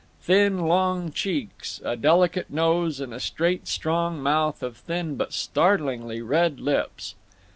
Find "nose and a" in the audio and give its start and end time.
2.49-3.19